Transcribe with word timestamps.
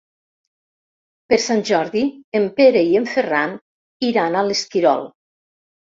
Per 1.33 1.39
Sant 1.43 1.61
Jordi 1.71 2.03
en 2.41 2.49
Pere 2.63 2.85
i 2.91 2.99
en 3.03 3.09
Ferran 3.15 3.57
iran 4.13 4.43
a 4.43 4.47
l'Esquirol. 4.53 5.11